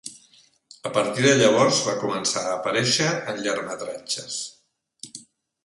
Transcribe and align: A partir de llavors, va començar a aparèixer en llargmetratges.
A 0.89 0.91
partir 0.95 1.25
de 1.25 1.33
llavors, 1.41 1.83
va 1.89 1.95
començar 2.05 2.43
a 2.47 2.55
aparèixer 2.55 3.13
en 3.35 3.39
llargmetratges. 3.45 4.41